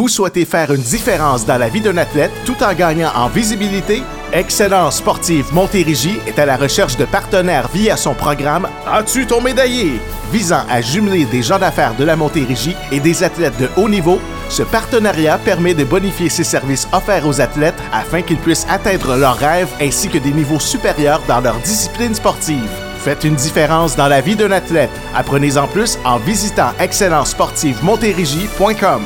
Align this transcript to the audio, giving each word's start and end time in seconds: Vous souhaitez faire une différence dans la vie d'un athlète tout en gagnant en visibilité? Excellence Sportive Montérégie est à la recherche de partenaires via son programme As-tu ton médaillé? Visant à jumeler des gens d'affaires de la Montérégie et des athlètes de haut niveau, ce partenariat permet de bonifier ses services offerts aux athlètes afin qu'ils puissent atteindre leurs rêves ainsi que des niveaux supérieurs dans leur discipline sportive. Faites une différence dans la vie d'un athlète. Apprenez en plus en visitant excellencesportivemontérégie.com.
Vous 0.00 0.08
souhaitez 0.08 0.46
faire 0.46 0.72
une 0.72 0.80
différence 0.80 1.44
dans 1.44 1.58
la 1.58 1.68
vie 1.68 1.82
d'un 1.82 1.98
athlète 1.98 2.30
tout 2.46 2.56
en 2.62 2.72
gagnant 2.72 3.12
en 3.14 3.28
visibilité? 3.28 4.02
Excellence 4.32 4.96
Sportive 4.96 5.52
Montérégie 5.52 6.18
est 6.26 6.38
à 6.38 6.46
la 6.46 6.56
recherche 6.56 6.96
de 6.96 7.04
partenaires 7.04 7.68
via 7.68 7.98
son 7.98 8.14
programme 8.14 8.66
As-tu 8.90 9.26
ton 9.26 9.42
médaillé? 9.42 10.00
Visant 10.32 10.64
à 10.70 10.80
jumeler 10.80 11.26
des 11.26 11.42
gens 11.42 11.58
d'affaires 11.58 11.94
de 11.96 12.04
la 12.04 12.16
Montérégie 12.16 12.74
et 12.90 12.98
des 12.98 13.22
athlètes 13.22 13.58
de 13.58 13.68
haut 13.76 13.90
niveau, 13.90 14.18
ce 14.48 14.62
partenariat 14.62 15.36
permet 15.36 15.74
de 15.74 15.84
bonifier 15.84 16.30
ses 16.30 16.44
services 16.44 16.88
offerts 16.94 17.26
aux 17.26 17.42
athlètes 17.42 17.82
afin 17.92 18.22
qu'ils 18.22 18.38
puissent 18.38 18.66
atteindre 18.70 19.16
leurs 19.16 19.36
rêves 19.36 19.68
ainsi 19.82 20.08
que 20.08 20.16
des 20.16 20.32
niveaux 20.32 20.60
supérieurs 20.60 21.20
dans 21.28 21.42
leur 21.42 21.58
discipline 21.58 22.14
sportive. 22.14 22.70
Faites 23.00 23.24
une 23.24 23.34
différence 23.34 23.96
dans 23.96 24.08
la 24.08 24.22
vie 24.22 24.36
d'un 24.36 24.52
athlète. 24.52 24.88
Apprenez 25.14 25.58
en 25.58 25.68
plus 25.68 25.98
en 26.06 26.16
visitant 26.16 26.72
excellencesportivemontérégie.com. 26.78 29.02